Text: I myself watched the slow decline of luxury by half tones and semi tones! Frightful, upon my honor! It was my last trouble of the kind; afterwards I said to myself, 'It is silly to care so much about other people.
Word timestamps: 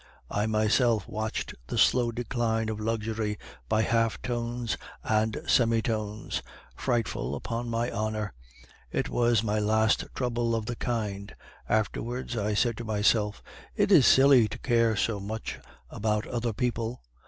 I 0.31 0.47
myself 0.47 1.07
watched 1.07 1.53
the 1.67 1.77
slow 1.77 2.11
decline 2.11 2.69
of 2.69 2.79
luxury 2.79 3.37
by 3.69 3.83
half 3.83 4.19
tones 4.23 4.75
and 5.03 5.39
semi 5.45 5.79
tones! 5.83 6.41
Frightful, 6.75 7.35
upon 7.35 7.69
my 7.69 7.91
honor! 7.91 8.33
It 8.91 9.09
was 9.09 9.43
my 9.43 9.59
last 9.59 10.05
trouble 10.15 10.55
of 10.55 10.65
the 10.65 10.75
kind; 10.75 11.35
afterwards 11.69 12.35
I 12.35 12.55
said 12.55 12.77
to 12.77 12.83
myself, 12.83 13.43
'It 13.75 13.91
is 13.91 14.07
silly 14.07 14.47
to 14.47 14.57
care 14.57 14.95
so 14.95 15.19
much 15.19 15.59
about 15.91 16.25
other 16.25 16.51
people. 16.51 17.03